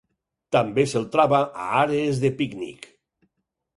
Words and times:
També 0.55 0.85
se'l 0.93 1.05
troba 1.15 1.43
a 1.65 1.67
àrees 1.83 2.23
de 2.25 2.33
pícnic. 2.41 2.89